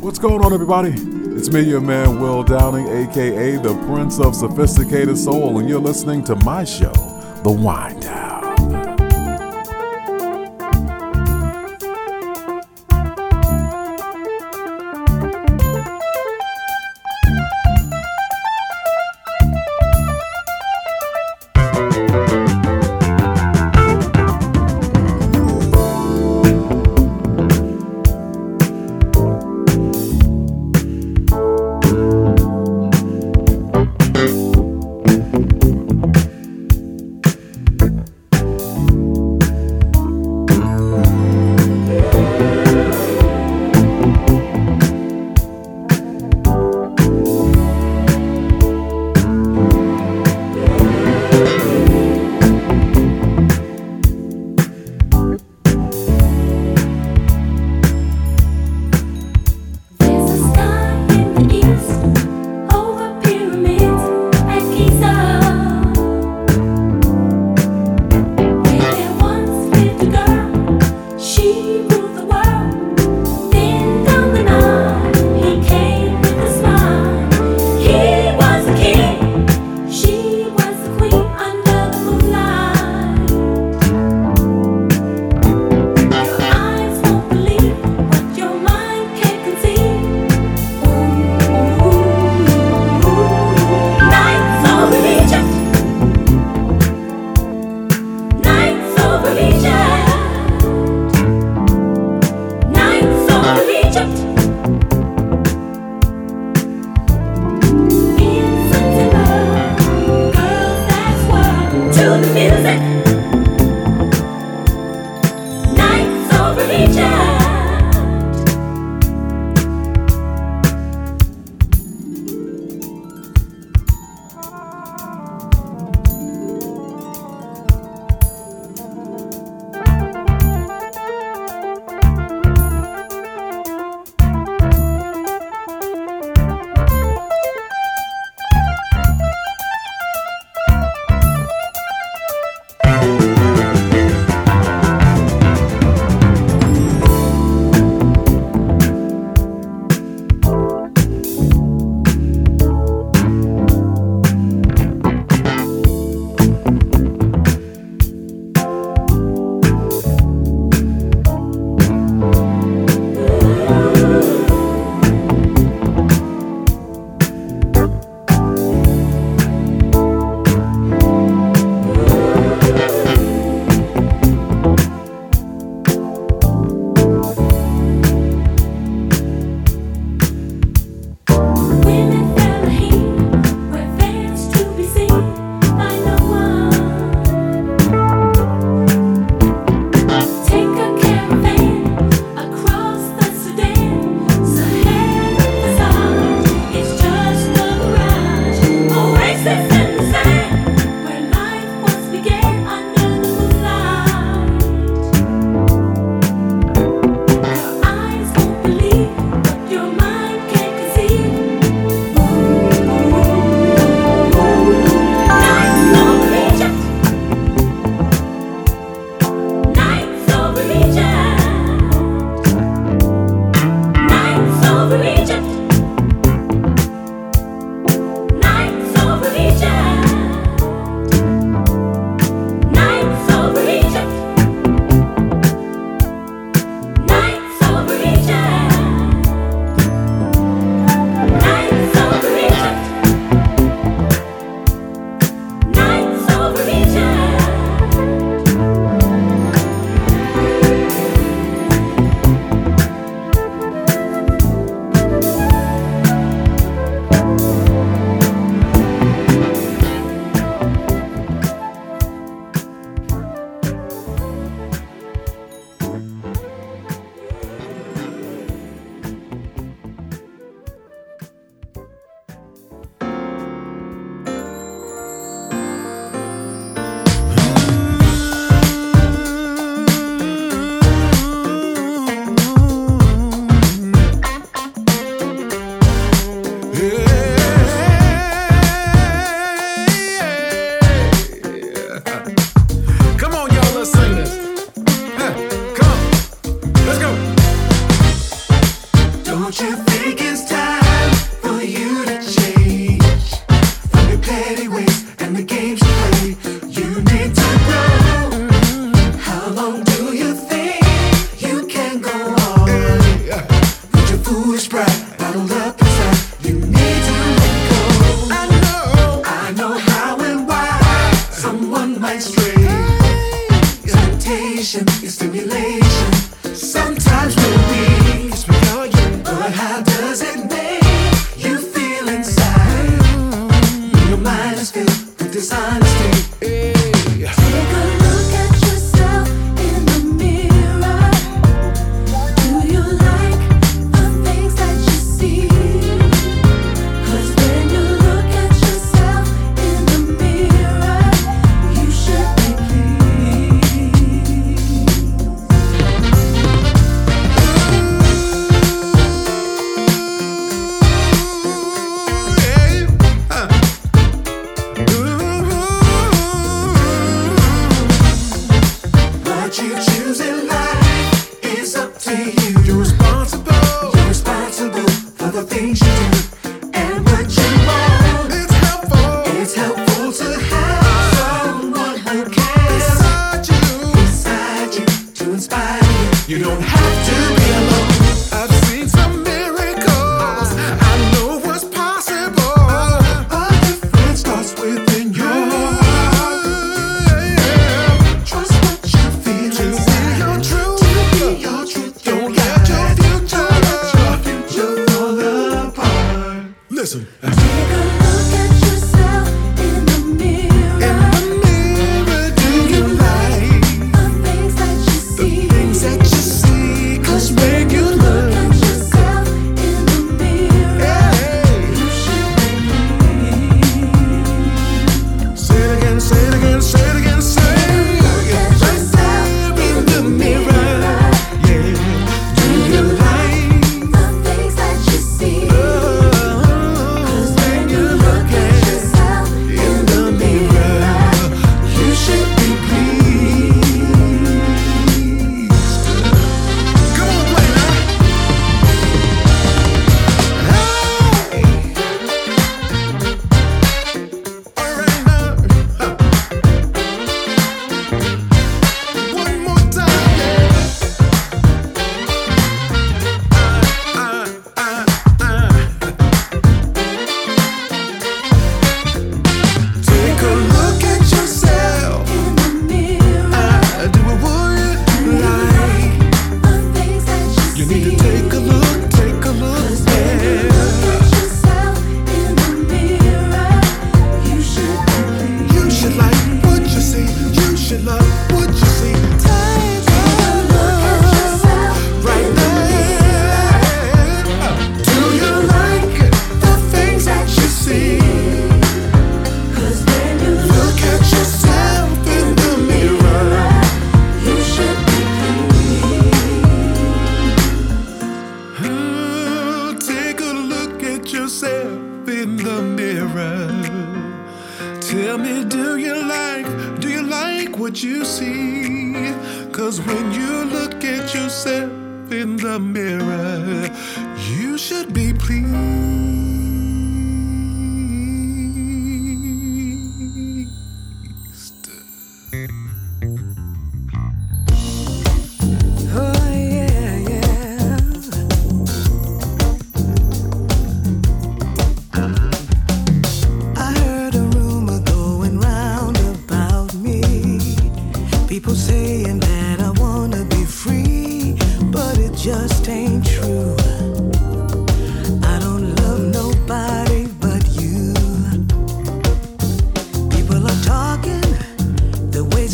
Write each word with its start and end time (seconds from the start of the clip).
What's 0.00 0.20
going 0.20 0.44
on, 0.44 0.52
everybody? 0.52 0.90
It's 1.36 1.50
me, 1.50 1.62
your 1.62 1.80
man, 1.80 2.20
Will 2.20 2.44
Downing, 2.44 2.86
aka 2.86 3.56
the 3.56 3.74
Prince 3.88 4.20
of 4.20 4.36
Sophisticated 4.36 5.18
Soul, 5.18 5.58
and 5.58 5.68
you're 5.68 5.80
listening 5.80 6.22
to 6.24 6.36
my 6.36 6.62
show, 6.62 6.92
The 7.42 7.50
Wind 7.50 8.02
Down. 8.02 8.37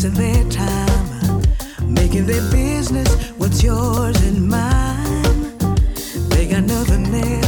wasting 0.05 0.13
their 0.13 0.49
time, 0.51 1.41
making 1.81 2.25
their 2.25 2.41
business 2.51 3.31
what's 3.37 3.63
yours 3.63 4.15
and 4.23 4.47
mine. 4.47 5.57
They 6.29 6.47
got 6.47 6.63
nothing 6.63 7.11
there. 7.11 7.44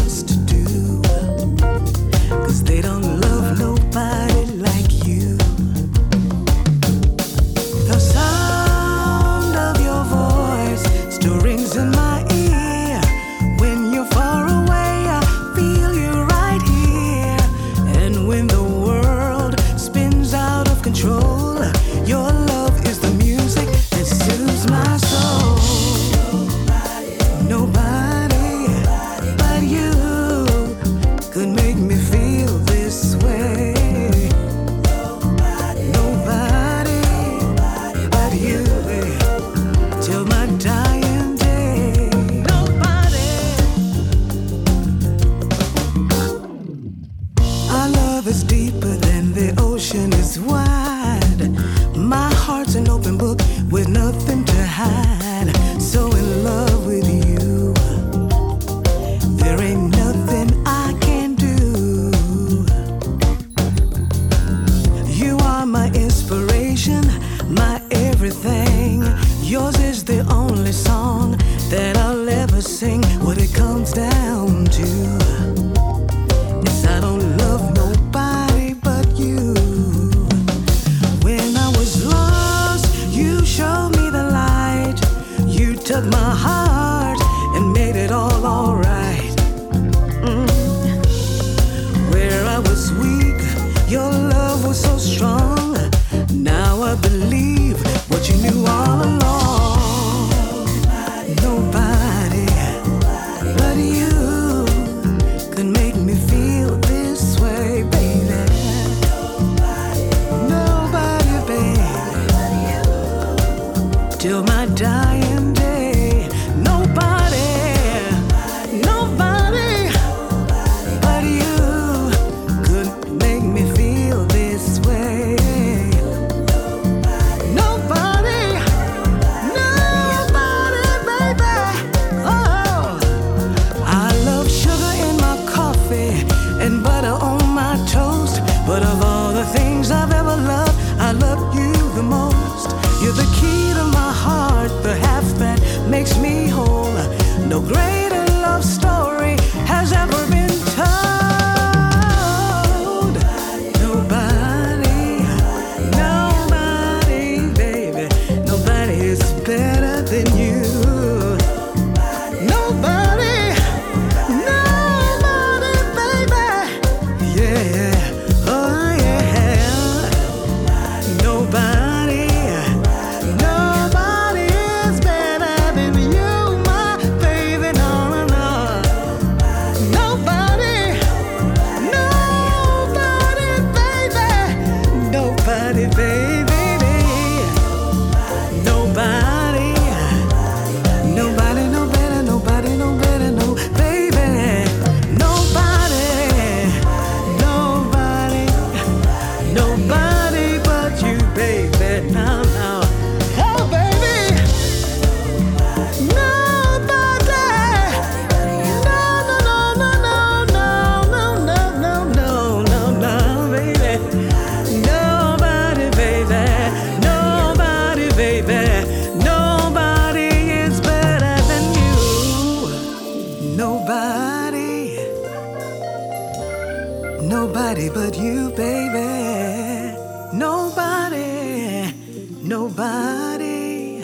nobody 227.77 227.89
but 227.93 228.17
you, 228.17 228.49
baby. 228.55 229.95
Nobody, 230.33 231.93
nobody 232.41 234.01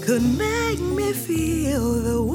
could 0.00 0.22
make 0.38 0.80
me 0.80 1.12
feel 1.12 1.92
the 2.02 2.22
way. 2.22 2.27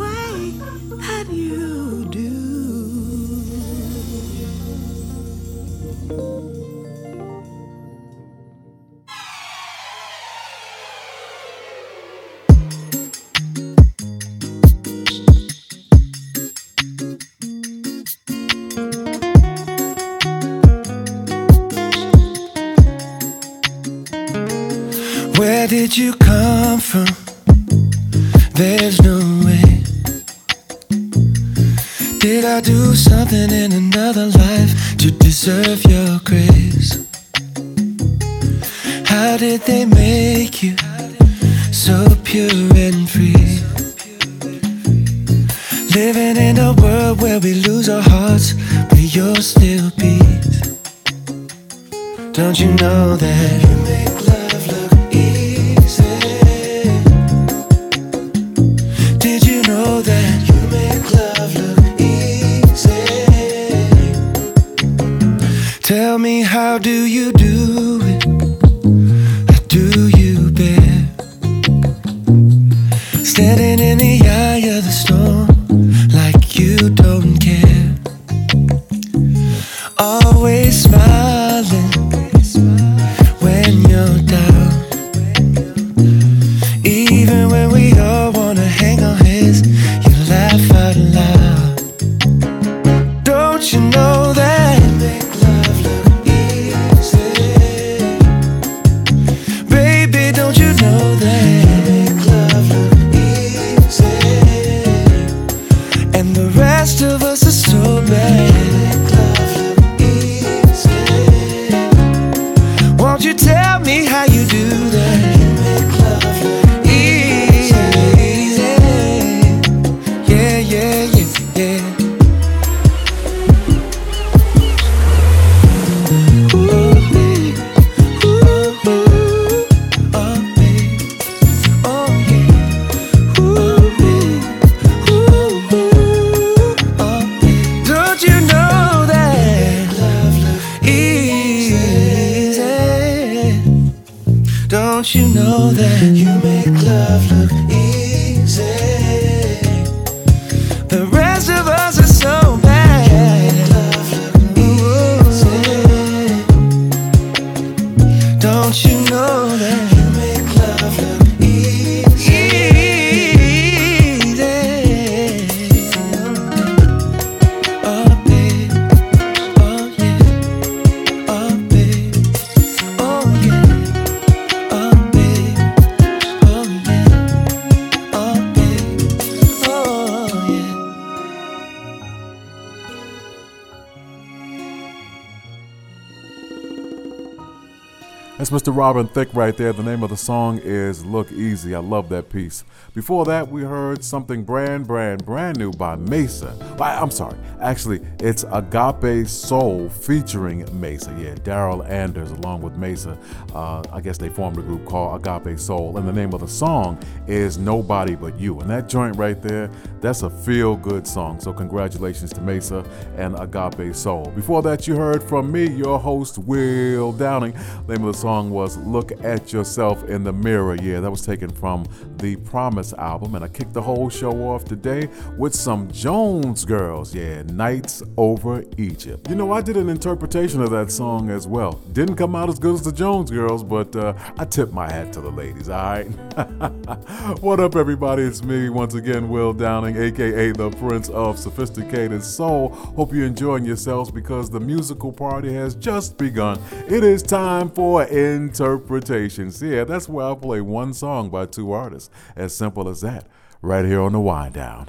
Robin 188.84 189.08
Thicke 189.08 189.34
right 189.34 189.56
there. 189.56 189.72
The 189.72 189.82
name 189.82 190.04
of 190.04 190.10
the 190.10 190.18
song 190.18 190.60
is 190.62 191.06
Look 191.06 191.32
Easy. 191.32 191.74
I 191.74 191.80
love 191.80 192.10
that 192.10 192.30
piece. 192.30 192.66
Before 192.94 193.24
that, 193.24 193.50
we 193.50 193.62
heard 193.62 194.04
something 194.04 194.44
brand, 194.44 194.88
brand, 194.88 195.26
brand 195.26 195.58
new 195.58 195.72
by 195.72 195.96
Maysa. 195.96 196.54
I'm 196.82 197.10
sorry, 197.10 197.38
actually, 197.64 198.02
it's 198.20 198.44
Agape 198.52 199.28
Soul 199.28 199.90
featuring 199.90 200.66
Maysa. 200.66 201.18
Yeah, 201.22 201.36
Daryl 201.36 201.88
Anders 201.90 202.32
along 202.32 202.62
with 202.62 202.78
Maysa. 202.78 203.18
Uh, 203.56 203.84
I 203.92 204.02
guess 204.02 204.18
they 204.18 204.30
formed 204.30 204.58
a 204.58 204.62
group 204.62 204.86
called 204.86 205.26
Agape 205.26 205.60
Soul, 205.60 205.98
and 205.98 206.08
the 206.08 206.14
name 206.14 206.34
of 206.34 206.42
the 206.42 206.48
song 206.48 207.02
is 207.28 207.58
Nobody 207.58 208.16
But 208.16 208.40
You. 208.40 208.60
And 208.60 208.70
that 208.70 208.90
joint 208.90 209.16
right 209.16 209.42
there, 209.42 209.72
that's 210.02 210.24
a 210.24 210.30
feel 210.30 210.76
good 210.76 211.08
song. 211.08 211.40
So, 211.40 211.54
congratulations 211.54 212.34
to 212.34 212.42
Maysa 212.42 212.88
and 213.18 213.40
Agape 213.40 213.96
Soul. 213.96 214.32
Before 214.36 214.62
that, 214.64 214.88
you 214.88 214.96
heard 214.96 215.24
from 215.24 215.52
me, 215.52 215.70
your 215.70 216.00
host, 216.00 216.38
Will 216.38 217.12
Downing. 217.14 217.54
The 217.88 217.96
name 217.96 218.06
of 218.06 218.14
the 218.14 218.20
song 218.20 218.50
was 218.50 218.78
Look 218.78 219.12
at 219.24 219.54
Yourself 219.54 220.04
in 220.06 220.24
the 220.24 220.34
Mirror. 220.34 220.76
Yeah, 220.82 221.00
that 221.00 221.10
was 221.10 221.26
taken 221.26 221.50
from 221.50 221.86
the 222.18 222.36
Promise 222.38 222.94
album. 222.94 223.36
And 223.36 223.44
I 223.44 223.48
kicked 223.48 223.74
the 223.74 223.82
whole 223.82 224.10
show 224.10 224.32
off 224.50 224.66
today 224.66 225.08
with 225.38 225.56
some 225.56 225.90
Jones 225.92 226.66
Girls. 226.66 227.16
Yeah, 227.16 227.44
Nights 227.58 228.02
Over 228.18 228.64
Egypt. 228.78 229.30
You 229.30 229.36
know, 229.36 229.52
I 229.52 229.62
did 229.62 229.78
an 229.78 229.90
interpretation 229.90 230.62
of 230.62 230.72
that 230.72 230.92
song 230.92 231.30
as 231.30 231.48
well. 231.48 231.74
Didn't 231.94 232.16
come 232.16 232.36
out 232.36 232.50
as 232.50 232.58
good 232.58 232.74
as 232.74 232.82
the 232.82 232.92
Jones 232.92 233.30
Girls, 233.30 233.64
but 233.64 233.96
uh, 233.96 234.14
I 234.38 234.46
tip 234.46 234.72
my 234.72 234.92
hat 234.92 235.14
to 235.14 235.22
the 235.22 235.30
ladies, 235.30 235.70
all 235.70 235.84
right? 235.84 236.06
what 237.42 237.60
up, 237.60 237.76
everybody? 237.76 238.24
It's 238.24 238.44
me 238.44 238.70
once 238.70 238.96
again, 238.96 239.30
Will 239.30 239.54
Downing, 239.54 239.98
aka 239.98 240.52
the 240.52 240.72
Prince 240.72 241.10
of 241.10 241.38
Sophisticated 241.38 242.24
Soul. 242.24 242.70
Hope 242.70 243.14
you're 243.14 243.28
enjoying 243.28 243.66
yourselves 243.66 244.10
because 244.10 244.50
the 244.50 244.60
musical 244.60 245.12
party 245.12 245.54
has 245.54 245.76
just 245.76 246.18
begun. 246.18 246.60
It 246.88 247.04
is 247.04 247.22
time 247.22 247.70
for 247.70 248.04
interpretations. 248.04 249.62
Yeah, 249.62 249.84
that's 249.84 250.10
where 250.10 250.26
I 250.26 250.36
play 250.36 250.62
one 250.62 250.94
song 250.94 251.30
by 251.30 251.46
two 251.46 251.72
artists. 251.72 252.10
As 252.36 252.56
simple 252.56 252.90
as 252.90 253.02
that. 253.02 253.28
Right 253.62 253.86
here 253.86 254.02
on 254.02 254.12
the 254.12 254.20
wind 254.20 254.56
down. 254.56 254.88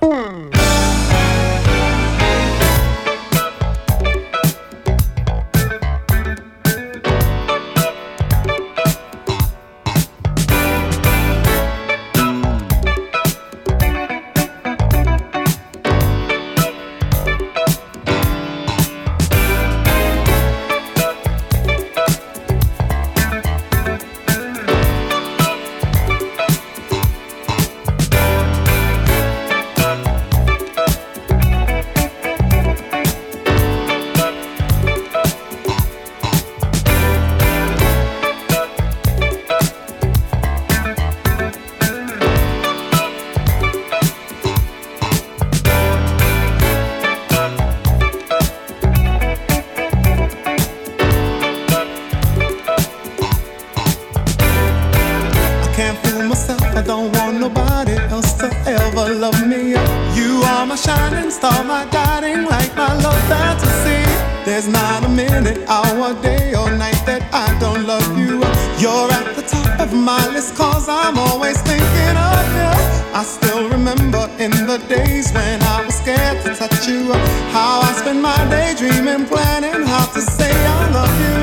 There's 64.54 64.68
not 64.68 65.02
a 65.02 65.08
minute, 65.08 65.68
hour, 65.68 66.14
day, 66.22 66.54
or 66.54 66.70
night 66.70 67.02
that 67.10 67.26
I 67.34 67.50
don't 67.58 67.84
love 67.88 68.06
you. 68.16 68.38
You're 68.78 69.10
at 69.10 69.34
the 69.34 69.42
top 69.42 69.80
of 69.80 69.92
my 69.92 70.22
list, 70.30 70.54
cause 70.54 70.88
I'm 70.88 71.18
always 71.18 71.60
thinking 71.62 72.14
of 72.14 72.46
you. 72.54 72.70
I 73.18 73.24
still 73.26 73.68
remember 73.68 74.30
in 74.38 74.52
the 74.70 74.78
days 74.86 75.32
when 75.32 75.60
I 75.60 75.84
was 75.84 75.96
scared 75.96 76.38
to 76.44 76.54
touch 76.54 76.86
you. 76.86 77.10
How 77.50 77.82
I 77.82 77.98
spent 77.98 78.20
my 78.22 78.38
day 78.48 78.76
dreaming, 78.78 79.26
planning 79.26 79.82
how 79.88 80.06
to 80.14 80.20
say 80.20 80.54
I 80.54 80.82
love 80.94 81.16
you. 81.26 81.38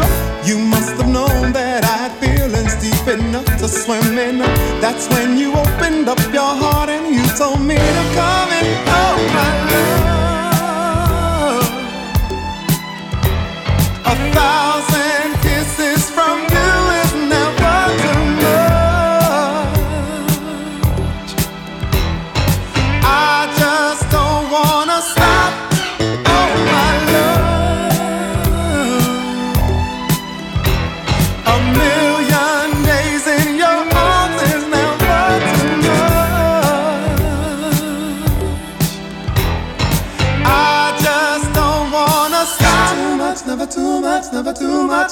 You 0.47 0.63
must 0.63 0.95
have 0.95 1.11
known 1.11 1.51
that 1.51 1.83
I 1.83 2.07
had 2.07 2.13
feelings 2.23 2.79
deep 2.79 3.07
enough 3.11 3.51
to 3.59 3.67
swim 3.67 4.17
in. 4.17 4.39
That's 4.79 5.09
when 5.09 5.37
you 5.37 5.51
opened 5.51 6.07
up 6.07 6.23
your 6.31 6.53
heart 6.63 6.87
and 6.87 7.13
you 7.13 7.27
told 7.35 7.59
me 7.59 7.75
to 7.75 8.05
come. 8.15 8.30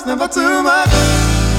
never 0.09 0.27
too 0.27 0.63
much. 0.63 1.58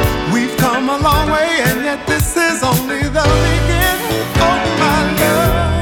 Come 0.71 0.87
a 0.87 0.97
long 0.99 1.29
way, 1.29 1.59
and 1.65 1.83
yet 1.83 2.07
this 2.07 2.37
is 2.37 2.63
only 2.63 3.01
the 3.01 3.25
beginning. 3.43 4.23
Oh, 4.37 4.77
my 4.79 5.21
love. 5.21 5.80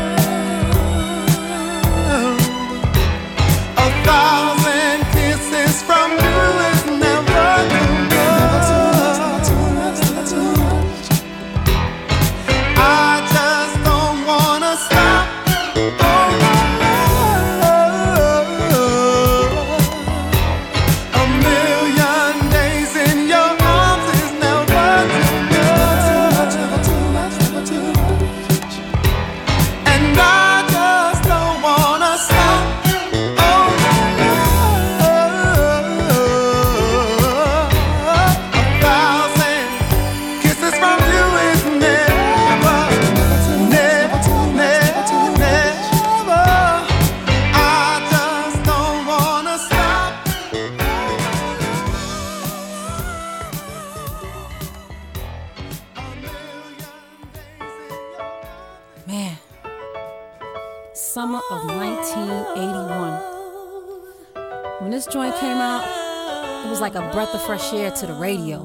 Air 67.73 67.91
to 67.91 68.07
the 68.07 68.13
radio, 68.13 68.59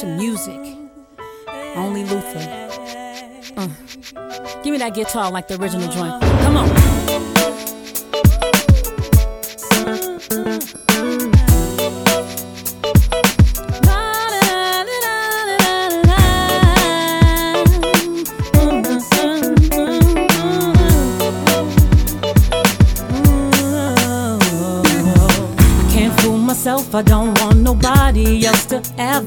to 0.00 0.06
music. 0.16 0.76
Only 1.76 2.04
Luther. 2.04 2.68
Uh. 3.56 3.68
Give 4.62 4.72
me 4.72 4.78
that 4.78 4.94
guitar 4.94 5.30
like 5.30 5.48
the 5.48 5.60
original 5.60 5.88
joint. 5.88 6.20
Come 6.42 6.56
on. 6.56 6.77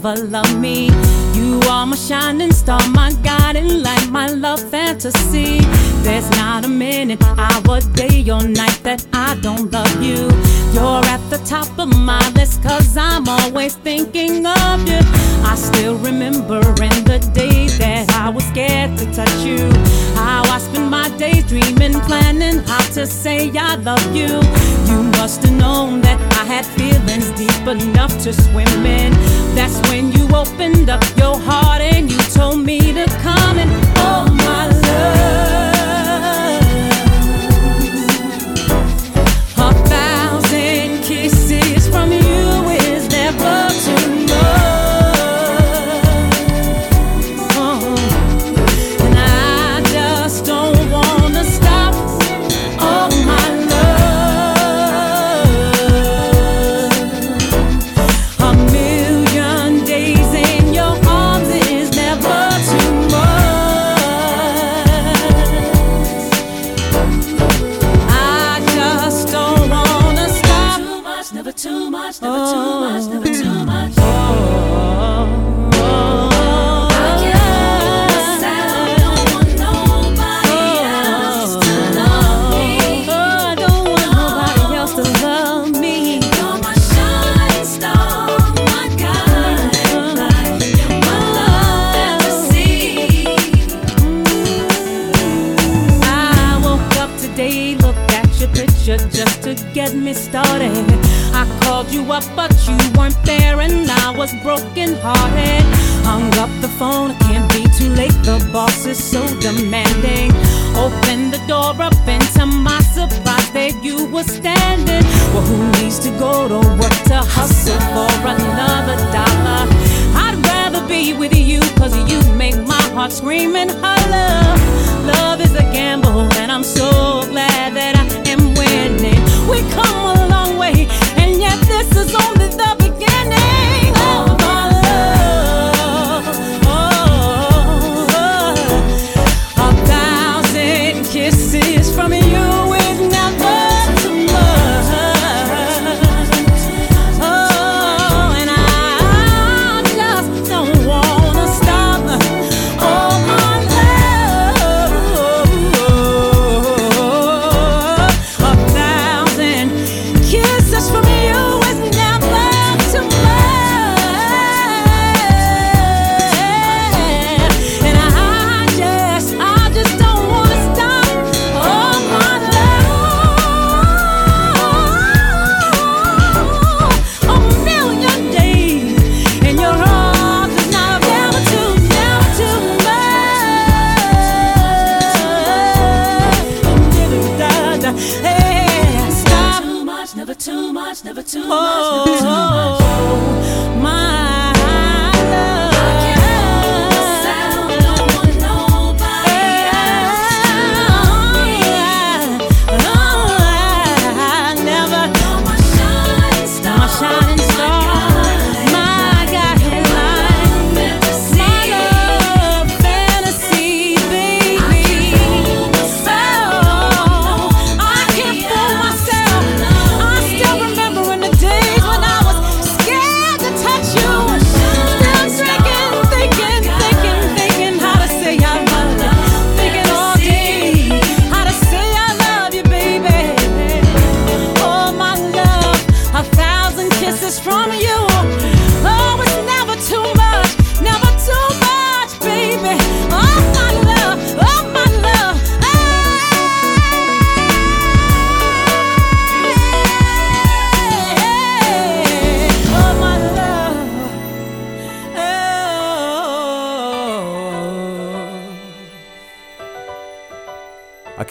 Ever 0.03 0.23
love 0.23 0.59
me. 0.59 0.89
You 1.33 1.59
are 1.69 1.85
my 1.85 1.95
shining 1.95 2.51
star, 2.51 2.79
my 2.89 3.13
guiding 3.23 3.83
light, 3.83 4.09
my 4.09 4.27
love 4.27 4.59
fantasy. 4.71 5.59
There's 6.01 6.29
not 6.31 6.65
a 6.65 6.67
minute, 6.67 7.21
hour, 7.37 7.81
day, 7.93 8.25
or 8.31 8.41
night 8.47 8.79
that 8.83 9.05
I 9.13 9.37
don't 9.41 9.71
love 9.71 10.01
you. 10.01 10.29
You're 10.73 11.05
at 11.05 11.21
the 11.29 11.39
top 11.45 11.67
of 11.77 11.89
my 11.95 12.27
list, 12.31 12.63
cause 12.63 12.97
I'm 12.97 13.29
always 13.29 13.75
thinking 13.75 14.45
of 14.45 14.87
you. 14.87 15.01
I 15.45 15.55
still 15.55 15.97
remember 15.97 16.59
in 16.81 16.97
the 17.03 17.19
day 17.33 17.67
that 17.77 18.09
I 18.15 18.29
was 18.29 18.43
scared 18.45 18.97
to 18.97 19.05
touch 19.13 19.39
you. 19.45 19.69
How 20.15 20.43
I 20.45 20.57
spent 20.59 20.89
my 20.89 21.09
days 21.17 21.45
dreaming, 21.45 21.99
planning 22.01 22.59
how 22.65 22.83
to 22.95 23.05
say 23.05 23.51
I 23.55 23.75
love 23.75 24.15
you. 24.15 24.41
You 24.89 25.03
must 25.19 25.43
have 25.43 25.53
known 25.53 26.01
that 26.01 26.19
I 26.39 26.45
had 26.45 26.65
feelings 26.65 27.29
deep 27.37 27.67
enough 27.67 28.17
to 28.23 28.33
swim 28.33 28.85
in. 28.85 29.11
That's 29.61 29.79
when 29.91 30.11
you 30.11 30.27
opened 30.35 30.89
up 30.89 31.03
your 31.19 31.37
heart 31.37 31.70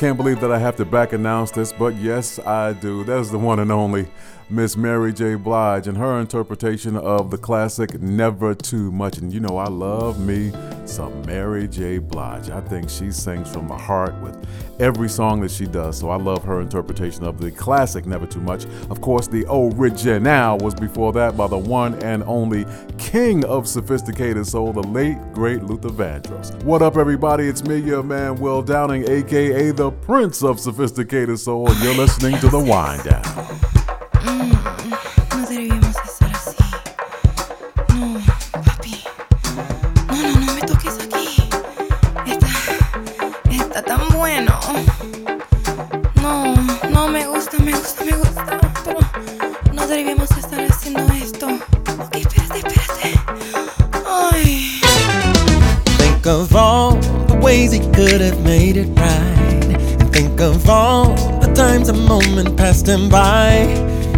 can't 0.00 0.16
believe 0.16 0.40
that 0.40 0.50
I 0.50 0.58
have 0.58 0.76
to 0.76 0.86
back 0.86 1.12
announce 1.12 1.50
this, 1.50 1.74
but 1.74 1.94
yes, 1.94 2.38
I 2.38 2.72
do. 2.72 3.04
That 3.04 3.18
is 3.18 3.30
the 3.30 3.38
one 3.38 3.58
and 3.58 3.70
only 3.70 4.06
Miss 4.50 4.76
Mary 4.76 5.12
J. 5.12 5.36
Blige 5.36 5.86
and 5.86 5.96
her 5.96 6.18
interpretation 6.18 6.96
of 6.96 7.30
the 7.30 7.38
classic 7.38 8.02
Never 8.02 8.52
Too 8.52 8.90
Much. 8.90 9.18
And 9.18 9.32
you 9.32 9.38
know, 9.38 9.56
I 9.56 9.68
love 9.68 10.18
me 10.18 10.50
some 10.86 11.24
Mary 11.24 11.68
J. 11.68 11.98
Blige. 11.98 12.50
I 12.50 12.60
think 12.62 12.90
she 12.90 13.12
sings 13.12 13.48
from 13.48 13.68
the 13.68 13.76
heart 13.76 14.12
with 14.20 14.44
every 14.80 15.08
song 15.08 15.40
that 15.42 15.52
she 15.52 15.66
does. 15.66 15.96
So 16.00 16.10
I 16.10 16.16
love 16.16 16.42
her 16.42 16.60
interpretation 16.60 17.22
of 17.22 17.40
the 17.40 17.52
classic 17.52 18.06
Never 18.06 18.26
Too 18.26 18.40
Much. 18.40 18.64
Of 18.90 19.00
course, 19.00 19.28
the 19.28 19.46
original 19.48 20.58
was 20.58 20.74
before 20.74 21.12
that 21.12 21.36
by 21.36 21.46
the 21.46 21.58
one 21.58 21.94
and 22.02 22.24
only 22.24 22.66
king 22.98 23.44
of 23.44 23.68
sophisticated 23.68 24.48
soul, 24.48 24.72
the 24.72 24.82
late, 24.82 25.16
great 25.32 25.62
Luther 25.62 25.90
Vandross. 25.90 26.60
What 26.64 26.82
up, 26.82 26.96
everybody? 26.96 27.46
It's 27.46 27.62
me, 27.62 27.76
your 27.76 28.02
man, 28.02 28.34
Will 28.40 28.62
Downing, 28.62 29.08
aka 29.08 29.70
the 29.70 29.92
Prince 29.92 30.42
of 30.42 30.58
Sophisticated 30.58 31.38
Soul, 31.38 31.70
and 31.70 31.80
you're 31.84 31.94
listening 31.94 32.36
to 32.40 32.48
The 32.48 32.58
Wind 32.58 33.04
Down. 33.04 33.79
No 50.14 50.24
estar 50.24 50.66
haciendo 50.68 51.12
esto. 51.14 51.46
Ok, 51.46 52.16
espérate, 52.16 52.58
espérate. 52.58 53.20
Ay. 54.06 54.80
Think 55.98 56.26
of 56.26 56.54
all 56.54 56.96
the 57.26 57.36
ways 57.36 57.72
he 57.72 57.80
could 57.92 58.20
have 58.20 58.40
made 58.42 58.76
it 58.76 58.88
right. 58.98 59.76
And 60.00 60.12
think 60.12 60.40
of 60.40 60.68
all 60.68 61.14
the 61.40 61.52
times 61.54 61.88
a 61.88 61.92
moment 61.92 62.56
passed 62.56 62.86
him 62.86 63.08
by. 63.08 63.66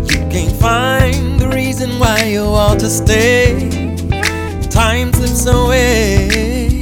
You 0.09 0.27
can't 0.31 0.57
find 0.61 1.39
the 1.39 1.49
reason 1.49 1.99
why 1.99 2.25
you 2.25 2.43
ought 2.43 2.79
to 2.81 2.89
stay. 2.89 3.99
Time 4.71 5.13
slips 5.13 5.47
away. 5.47 6.81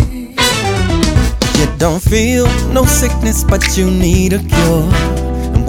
You 1.59 1.67
don't 1.79 2.03
feel 2.03 2.47
no 2.73 2.85
sickness, 2.85 3.45
but 3.45 3.77
you 3.77 3.91
need 3.91 4.35
a 4.35 4.39
cure. 4.39 5.20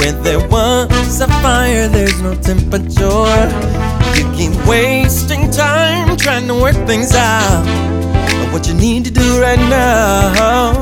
Where 0.02 0.14
there 0.24 0.42
was 0.50 1.22
a 1.22 1.28
fire, 1.28 1.88
there's 1.88 2.20
no 2.24 2.34
temperature. 2.34 3.50
You 4.18 4.26
keep 4.34 4.54
wasting 4.66 5.52
time 5.52 6.18
trying 6.18 6.48
to 6.48 6.56
work 6.56 6.76
things 6.88 7.14
out. 7.14 7.64
But 8.40 8.52
what 8.52 8.68
you 8.68 8.74
need 8.74 9.06
to 9.06 9.12
do 9.12 9.40
right 9.40 9.60
now, 9.60 10.74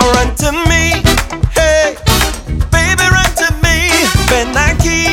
run 0.00 0.34
to 0.36 0.52
me, 0.70 1.02
hey, 1.58 1.96
baby, 2.70 3.06
run 3.10 3.30
to 3.42 3.48
me. 3.64 3.76
Ven 4.30 4.54
aquí, 4.54 5.02
hey, 5.02 5.03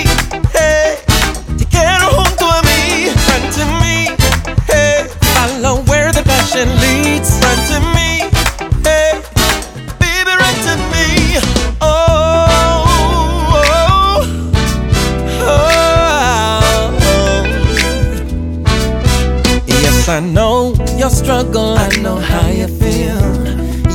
know 22.01 22.17
how 22.17 22.47
you 22.49 22.67
feel. 22.67 23.21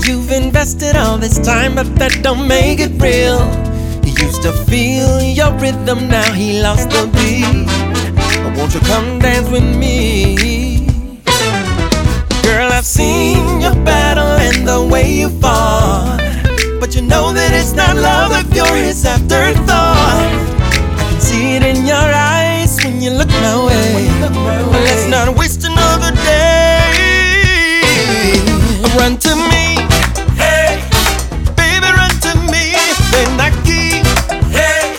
You've 0.06 0.30
invested 0.30 0.94
all 0.96 1.18
this 1.18 1.38
time, 1.38 1.74
but 1.74 1.96
that 1.96 2.22
don't 2.22 2.46
make 2.46 2.78
it 2.78 2.92
real. 3.02 3.40
He 4.04 4.10
used 4.22 4.42
to 4.42 4.52
feel 4.70 5.20
your 5.20 5.52
rhythm, 5.58 6.08
now 6.08 6.32
he 6.32 6.62
lost 6.62 6.90
the 6.90 7.10
beat. 7.16 7.66
Won't 8.56 8.74
you 8.74 8.80
come 8.80 9.18
dance 9.18 9.48
with 9.50 9.64
me? 9.64 10.86
Girl, 12.42 12.70
I've 12.72 12.86
seen 12.86 13.60
your 13.60 13.74
battle 13.84 14.38
and 14.46 14.66
the 14.66 14.86
way 14.86 15.10
you 15.12 15.28
fought. 15.40 16.18
But 16.78 16.94
you 16.94 17.02
know 17.02 17.32
that 17.32 17.50
it's 17.52 17.72
not 17.72 17.96
love 17.96 18.30
if 18.32 18.54
you're 18.54 18.76
his 18.76 19.04
afterthought. 19.04 20.30
I 20.98 21.10
can 21.10 21.20
see 21.20 21.56
it 21.56 21.62
in 21.64 21.84
your 21.84 22.08
eyes 22.14 22.78
when 22.84 23.00
you 23.00 23.10
look 23.10 23.28
my 23.28 23.66
way. 23.66 24.08
Let's 24.86 25.08
not 25.08 25.36
waste 25.36 25.55
Run 28.98 29.18
to 29.18 29.36
me, 29.36 29.76
hey, 30.36 30.80
baby, 31.54 31.86
run 31.86 32.10
to 32.24 32.32
me. 32.50 32.74
Ven 33.12 33.38
aquí, 33.38 34.02
hey, 34.50 34.96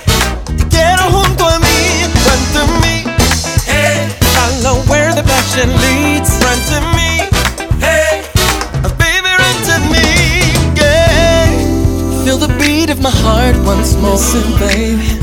te 0.57 0.63
quiero 0.69 1.03
junto 1.11 1.45
a 1.45 1.59
mí. 1.59 2.05
Run 2.25 2.41
to 2.53 2.63
me, 2.81 3.03
hey, 3.65 4.07
follow 4.35 4.81
where 4.87 5.13
the 5.13 5.23
passion 5.23 5.69
leads. 5.81 6.29
Run 6.45 6.59
to 6.71 6.79
me, 6.95 7.27
hey, 7.81 8.21
oh, 8.85 8.93
baby, 8.97 9.31
run 9.43 9.57
to 9.69 9.79
me, 9.91 10.07
yeah. 10.75 12.23
Feel 12.23 12.37
the 12.37 12.53
beat 12.59 12.89
of 12.89 13.01
my 13.01 13.11
heart 13.11 13.55
once 13.65 13.95
more, 13.95 14.11
Listen, 14.13 14.59
baby. 14.59 15.19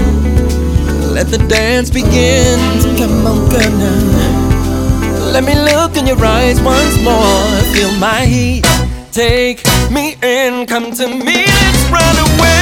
Let 1.15 1.29
the 1.29 1.39
dance 1.49 1.91
begin. 1.91 2.59
Come 2.99 3.27
on, 3.27 3.49
girl, 3.49 3.71
now. 3.71 4.34
Let 5.35 5.43
me 5.43 5.57
look 5.57 5.97
in 5.97 6.07
your 6.07 6.25
eyes 6.25 6.61
once 6.63 6.97
more. 7.03 7.75
Feel 7.75 7.91
my 7.99 8.25
heat. 8.25 8.65
Take 9.11 9.65
me 9.91 10.15
in. 10.23 10.65
Come 10.65 10.93
to 10.93 11.09
me. 11.09 11.45
Let's 11.45 11.91
run 11.91 12.39
away. 12.39 12.54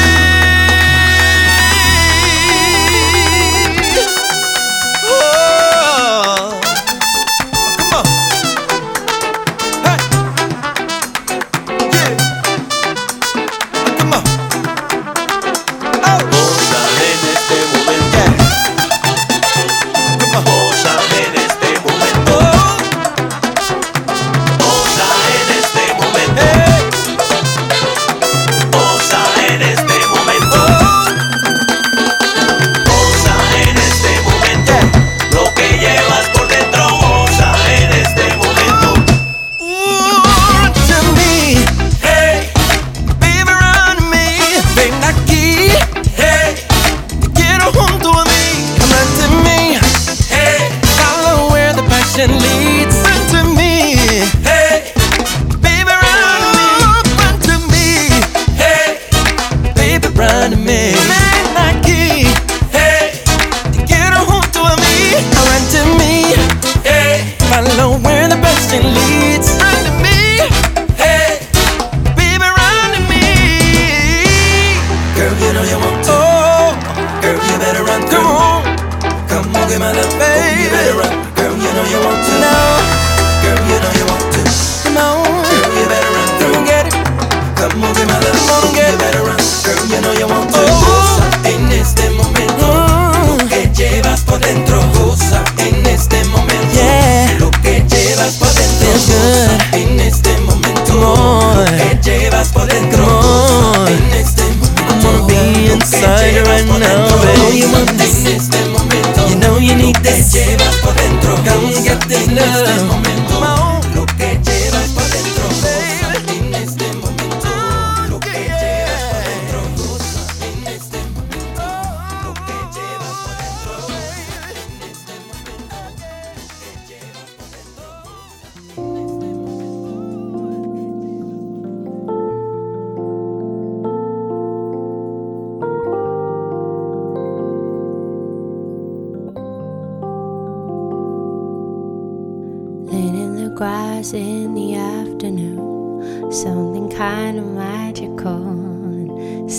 Something 146.32 146.88
kind 146.88 147.38
of 147.38 147.44
magical. 147.44 148.32
and 148.32 149.50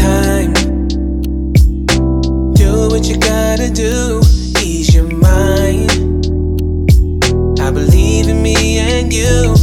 time. 0.00 0.52
Do 2.54 2.88
what 2.88 3.04
you 3.06 3.16
gotta 3.18 3.70
do, 3.70 4.20
ease 4.62 4.94
your 4.94 5.08
mind. 5.08 5.90
I 7.60 7.70
believe 7.70 8.28
in 8.28 8.42
me 8.42 8.78
and 8.78 9.12
you. 9.12 9.54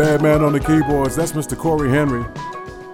Bad 0.00 0.22
man 0.22 0.42
on 0.42 0.54
the 0.54 0.60
keyboards. 0.60 1.14
That's 1.14 1.32
Mr. 1.32 1.54
Cory 1.58 1.90
Henry 1.90 2.24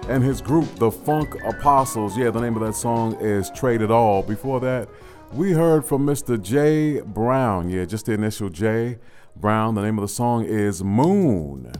and 0.09 0.21
his 0.21 0.41
group, 0.41 0.67
the 0.75 0.91
Funk 0.91 1.41
Apostles. 1.45 2.17
Yeah, 2.17 2.31
the 2.31 2.41
name 2.41 2.57
of 2.57 2.61
that 2.63 2.73
song 2.73 3.15
is 3.21 3.49
Trade 3.51 3.81
It 3.81 3.89
All. 3.89 4.21
Before 4.21 4.59
that, 4.59 4.89
we 5.31 5.53
heard 5.53 5.85
from 5.85 6.05
Mr. 6.05 6.37
J. 6.39 6.99
Brown. 6.99 7.69
Yeah, 7.69 7.85
just 7.85 8.07
the 8.07 8.11
initial 8.11 8.49
J 8.49 8.97
Brown. 9.37 9.75
The 9.75 9.83
name 9.83 9.97
of 9.97 10.01
the 10.01 10.09
song 10.09 10.43
is 10.43 10.83
Moon. 10.83 11.71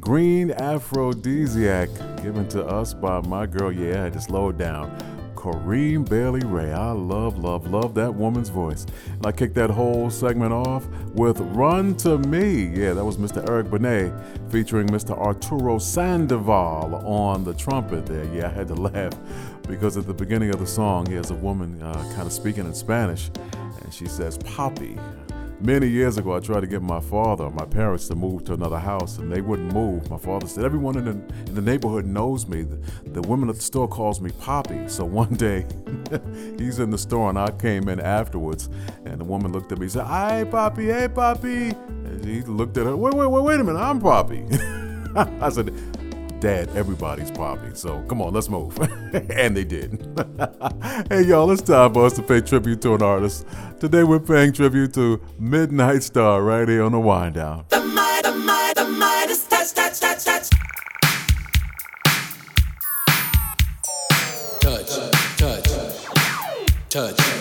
Green 0.00 0.50
Aphrodisiac, 0.50 1.88
given 2.22 2.46
to 2.48 2.62
us 2.62 2.92
by 2.92 3.22
my 3.22 3.46
girl. 3.46 3.72
Yeah, 3.72 4.10
just 4.10 4.26
slow 4.26 4.50
it 4.50 4.58
down. 4.58 5.17
Corinne 5.38 6.02
Bailey 6.02 6.44
Rae. 6.44 6.72
I 6.72 6.90
love, 6.90 7.38
love, 7.38 7.70
love 7.70 7.94
that 7.94 8.12
woman's 8.12 8.48
voice. 8.48 8.86
And 9.06 9.24
I 9.24 9.30
kicked 9.30 9.54
that 9.54 9.70
whole 9.70 10.10
segment 10.10 10.52
off 10.52 10.84
with 11.14 11.38
Run 11.38 11.94
to 11.98 12.18
Me. 12.18 12.66
Yeah, 12.74 12.92
that 12.94 13.04
was 13.04 13.18
Mr. 13.18 13.48
Eric 13.48 13.70
Benet 13.70 14.12
featuring 14.50 14.88
Mr. 14.88 15.16
Arturo 15.16 15.78
Sandoval 15.78 16.96
on 17.06 17.44
the 17.44 17.54
trumpet 17.54 18.04
there. 18.04 18.24
Yeah, 18.34 18.48
I 18.48 18.50
had 18.50 18.66
to 18.66 18.74
laugh 18.90 19.12
because 19.68 19.96
at 19.96 20.08
the 20.08 20.14
beginning 20.14 20.50
of 20.50 20.58
the 20.58 20.66
song, 20.66 21.06
he 21.06 21.14
has 21.14 21.30
a 21.30 21.36
woman 21.36 21.80
uh, 21.84 21.92
kind 22.16 22.26
of 22.26 22.32
speaking 22.32 22.66
in 22.66 22.74
Spanish, 22.74 23.30
and 23.84 23.94
she 23.94 24.06
says, 24.06 24.38
Poppy. 24.38 24.98
Many 25.60 25.88
years 25.88 26.18
ago, 26.18 26.36
I 26.36 26.38
tried 26.38 26.60
to 26.60 26.68
get 26.68 26.82
my 26.82 27.00
father, 27.00 27.50
my 27.50 27.64
parents, 27.64 28.06
to 28.08 28.14
move 28.14 28.44
to 28.44 28.52
another 28.52 28.78
house, 28.78 29.18
and 29.18 29.30
they 29.30 29.40
wouldn't 29.40 29.72
move. 29.74 30.08
My 30.08 30.16
father 30.16 30.46
said, 30.46 30.64
"Everyone 30.64 30.96
in 30.96 31.04
the 31.04 31.10
in 31.46 31.54
the 31.56 31.60
neighborhood 31.60 32.06
knows 32.06 32.46
me. 32.46 32.62
The, 32.62 32.76
the 33.10 33.22
women 33.22 33.48
at 33.48 33.56
the 33.56 33.62
store 33.62 33.88
calls 33.88 34.20
me 34.20 34.30
Poppy." 34.38 34.86
So 34.88 35.04
one 35.22 35.34
day, 35.34 35.66
he's 36.58 36.78
in 36.78 36.90
the 36.90 36.98
store, 36.98 37.28
and 37.28 37.36
I 37.36 37.50
came 37.50 37.88
in 37.88 37.98
afterwards, 37.98 38.68
and 39.04 39.20
the 39.20 39.24
woman 39.24 39.50
looked 39.50 39.72
at 39.72 39.78
me, 39.78 39.86
and 39.86 39.92
said, 39.92 40.06
"Hey, 40.06 40.46
Poppy, 40.48 40.86
hey, 40.86 41.08
Poppy." 41.08 41.70
And 41.70 42.24
he 42.24 42.42
looked 42.42 42.76
at 42.76 42.86
her. 42.86 42.96
Wait, 42.96 43.14
wait, 43.14 43.26
wait, 43.26 43.42
wait 43.42 43.58
a 43.58 43.64
minute, 43.64 43.80
I'm 43.80 44.00
Poppy. 44.00 44.44
I 45.16 45.48
said, 45.48 45.74
Dad, 46.40 46.68
everybody's 46.76 47.30
Poppy. 47.30 47.74
So 47.74 48.00
come 48.08 48.22
on, 48.22 48.32
let's 48.32 48.48
move. 48.48 48.78
and 49.30 49.56
they 49.56 49.64
did. 49.64 50.00
hey, 51.10 51.22
y'all, 51.22 51.50
it's 51.50 51.62
time 51.62 51.92
for 51.92 52.06
us 52.06 52.14
to 52.14 52.22
pay 52.22 52.40
tribute 52.40 52.80
to 52.82 52.94
an 52.94 53.02
artist. 53.02 53.46
Today 53.80 54.04
we're 54.04 54.20
paying 54.20 54.52
tribute 54.52 54.94
to 54.94 55.20
Midnight 55.38 56.02
Star 56.02 56.42
right 56.42 56.68
here 56.68 56.84
on 56.84 56.92
the 56.92 57.00
Wind 57.00 57.34
Down. 57.34 57.64
The 57.68 57.80
might, 57.80 58.22
the 58.22 58.32
might, 58.32 58.74
the 58.76 58.84
Midas 58.84 59.46
touch, 59.46 59.72
touch, 59.74 60.00
touch, 60.00 60.24
touch. 60.24 60.50
touch, 64.60 64.88
touch, 65.38 65.64
touch, 66.90 67.16
touch, 67.16 67.37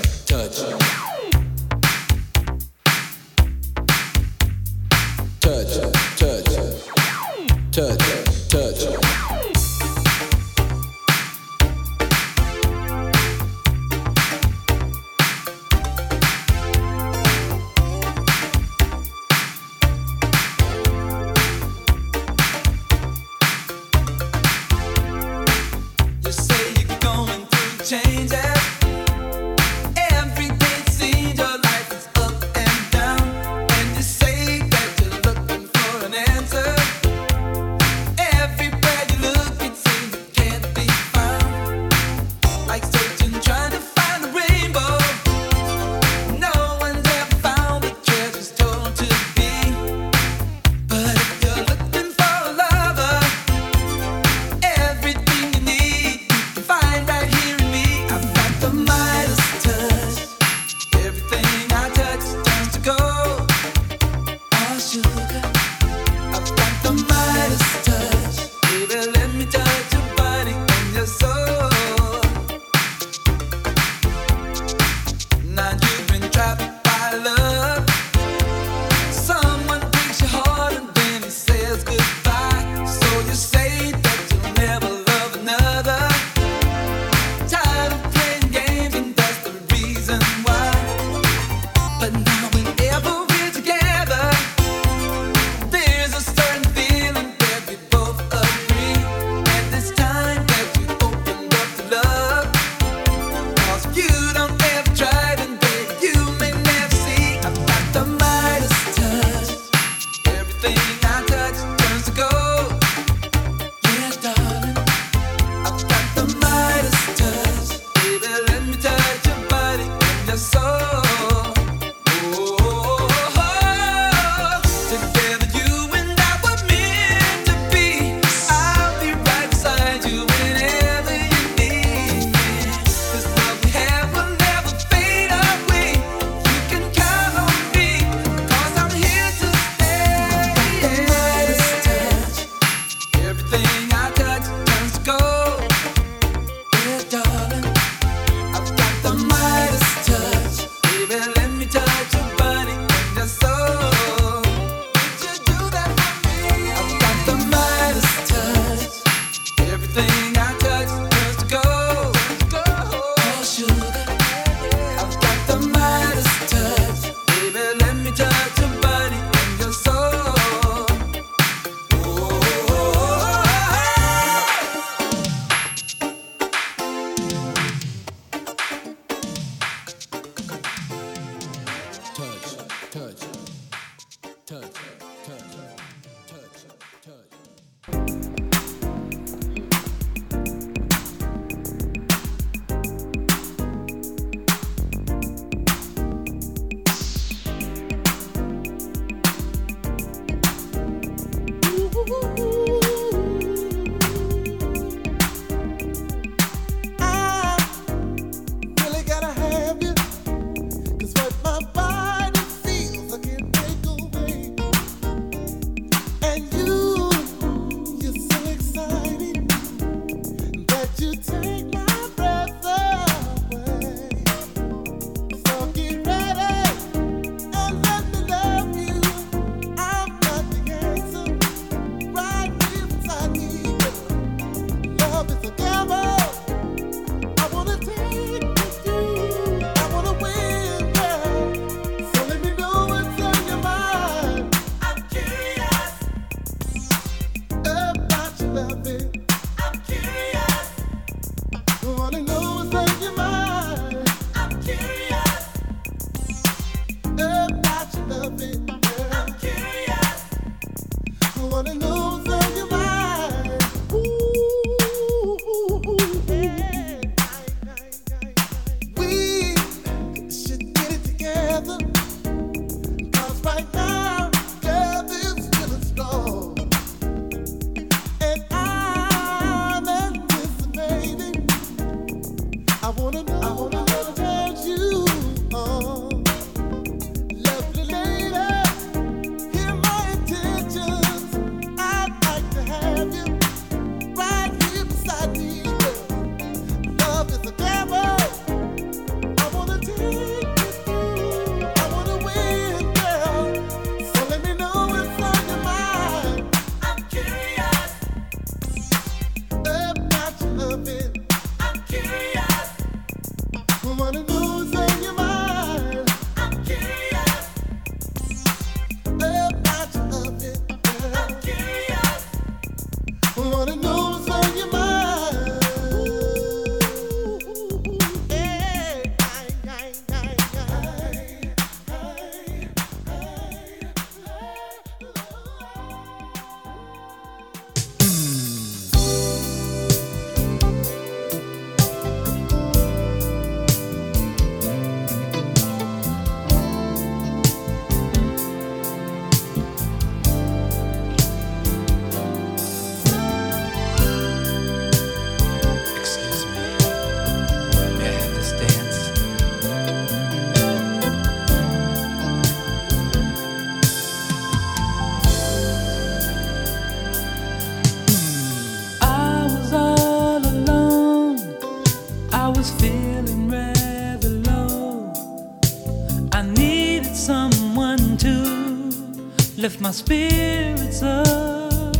spirits 380.07 381.03
up. 381.03 381.93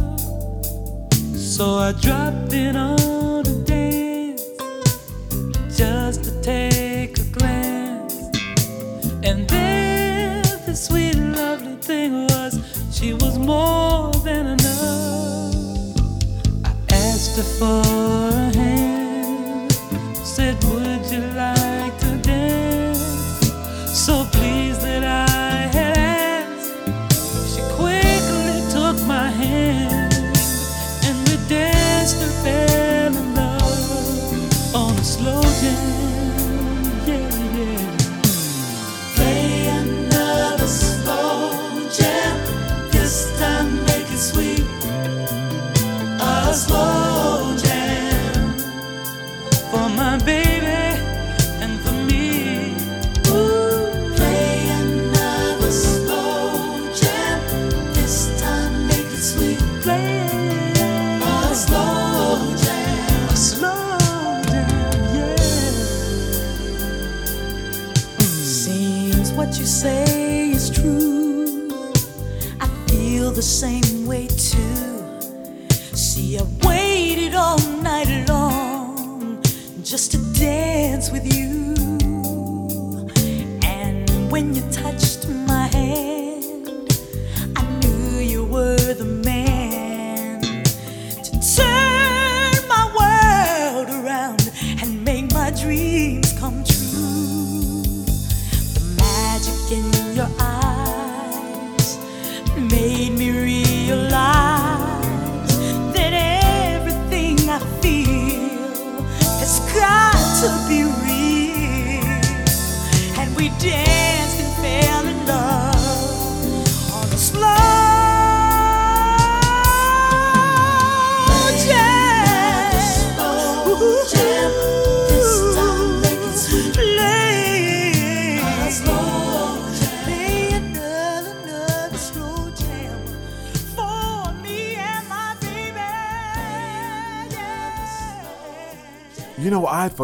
So 1.35 1.75
I 1.75 1.91
dropped 1.91 2.53
in 2.53 2.77
on 2.77 3.36
when 84.37 84.53
you 84.53 84.61
touched 84.71 84.86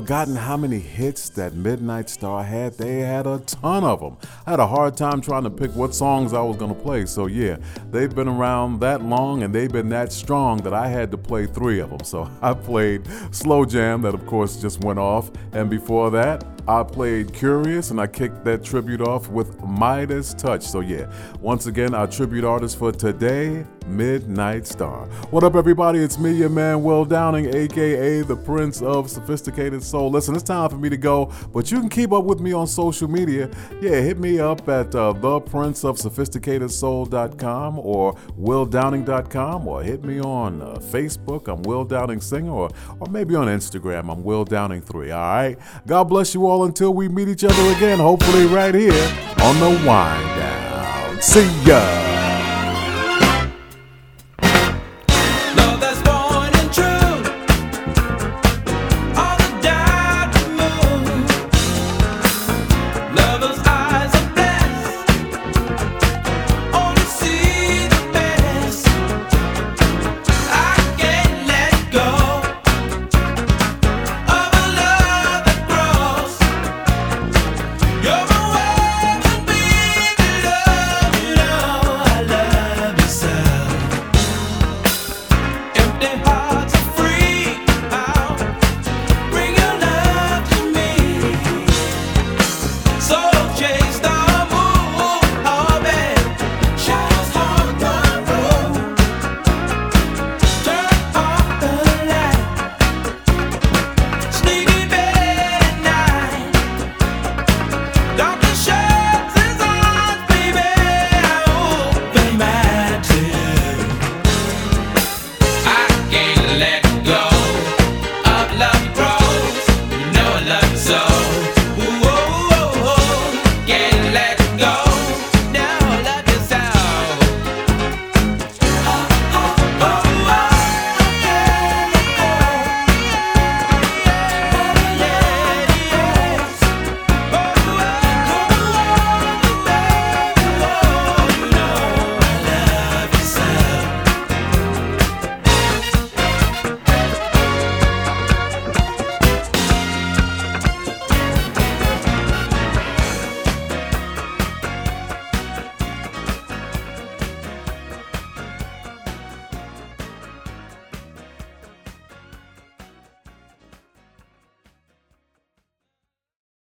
forgotten 0.03 0.35
how 0.35 0.57
many 0.57 0.79
hits 0.79 1.29
that 1.29 1.53
Midnight 1.53 2.09
Star 2.09 2.43
had. 2.43 2.73
They 2.73 2.99
had 2.99 3.25
a 3.25 3.39
ton 3.39 3.85
of 3.85 4.01
them. 4.01 4.17
I 4.45 4.49
had 4.49 4.59
a 4.59 4.67
hard 4.67 4.97
time 4.97 5.21
trying 5.21 5.43
to 5.43 5.49
pick 5.49 5.73
what 5.77 5.95
songs 5.95 6.33
I 6.33 6.41
was 6.41 6.57
going 6.57 6.75
to 6.75 6.81
play. 6.81 7.05
So, 7.05 7.27
yeah, 7.27 7.55
they've 7.89 8.13
been 8.13 8.27
around 8.27 8.81
that 8.81 9.01
long 9.01 9.43
and 9.43 9.55
they've 9.55 9.71
been 9.71 9.87
that 9.89 10.11
strong 10.11 10.57
that 10.63 10.73
I 10.73 10.89
had 10.89 11.09
to 11.11 11.17
play 11.17 11.45
three 11.45 11.79
of 11.79 11.89
them. 11.89 12.03
So, 12.03 12.29
I 12.41 12.53
played 12.53 13.07
Slow 13.31 13.63
Jam, 13.63 14.01
that 14.01 14.13
of 14.13 14.25
course 14.25 14.61
just 14.61 14.83
went 14.83 14.99
off. 14.99 15.31
And 15.53 15.69
before 15.69 16.11
that, 16.11 16.43
I 16.67 16.83
played 16.83 17.33
Curious 17.33 17.91
and 17.91 17.99
I 17.99 18.07
kicked 18.07 18.45
that 18.45 18.63
tribute 18.63 19.01
off 19.01 19.27
with 19.27 19.61
Midas 19.63 20.33
Touch. 20.33 20.63
So, 20.63 20.79
yeah, 20.79 21.11
once 21.41 21.65
again, 21.65 21.93
our 21.93 22.07
tribute 22.07 22.45
artist 22.45 22.79
for 22.79 22.93
today, 22.93 23.65
Midnight 23.85 24.65
Star. 24.65 25.07
What 25.29 25.43
up, 25.43 25.55
everybody? 25.55 25.99
It's 25.99 26.17
me, 26.17 26.31
your 26.31 26.47
man, 26.47 26.83
Will 26.83 27.03
Downing, 27.03 27.53
aka 27.53 28.21
the 28.21 28.37
Prince 28.37 28.81
of 28.81 29.09
Sophisticated 29.09 29.83
Soul. 29.83 30.09
Listen, 30.09 30.35
it's 30.35 30.43
time 30.43 30.69
for 30.69 30.77
me 30.77 30.87
to 30.89 30.95
go, 30.95 31.29
but 31.51 31.69
you 31.69 31.81
can 31.81 31.89
keep 31.89 32.13
up 32.13 32.23
with 32.23 32.39
me 32.39 32.53
on 32.53 32.65
social 32.65 33.09
media. 33.09 33.49
Yeah, 33.81 33.99
hit 33.99 34.19
me 34.19 34.39
up 34.39 34.69
at 34.69 34.95
uh, 34.95 35.11
theprinceofsophisticatedsoul.com 35.13 37.79
or 37.79 38.13
willdowning.com 38.39 39.67
or 39.67 39.83
hit 39.83 40.05
me 40.05 40.21
on 40.21 40.61
uh, 40.61 40.75
Facebook. 40.75 41.49
I'm 41.49 41.61
Will 41.63 41.83
Downing 41.83 42.21
Singer 42.21 42.51
or, 42.51 42.69
or 42.99 43.07
maybe 43.09 43.35
on 43.35 43.47
Instagram. 43.47 44.09
I'm 44.09 44.23
Will 44.23 44.45
Downing3. 44.45 45.13
All 45.13 45.19
right. 45.19 45.57
God 45.85 46.05
bless 46.05 46.33
you 46.33 46.52
all 46.53 46.65
until 46.65 46.93
we 46.93 47.09
meet 47.09 47.27
each 47.27 47.43
other 47.43 47.63
again, 47.75 47.97
hopefully 47.97 48.45
right 48.45 48.75
here 48.75 49.07
on 49.41 49.59
the 49.59 49.69
Wind 49.87 50.23
Down. 50.37 51.19
See 51.19 51.49
ya. 51.65 52.22